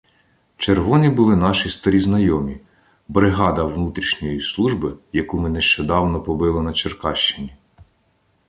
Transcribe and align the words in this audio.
Червоні 0.57 1.09
були 1.09 1.35
наші 1.35 1.69
"старі 1.69 1.99
знайомі"— 1.99 2.57
бригада 3.07 3.63
внутрішньої 3.63 4.41
служби, 4.41 4.93
яку 5.13 5.39
ми 5.39 5.49
нещодавно 5.49 6.21
побили 6.23 6.61
на 6.61 6.73
Черкащині. 6.73 7.53